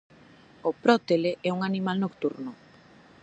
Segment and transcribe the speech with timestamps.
[0.69, 2.51] O prótele é un animal nocturno.